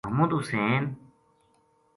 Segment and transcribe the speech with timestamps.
[0.05, 0.95] محمد حسین